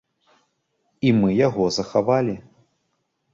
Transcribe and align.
І 1.09 1.11
мы 1.19 1.29
яго 1.47 1.67
захавалі. 1.77 2.35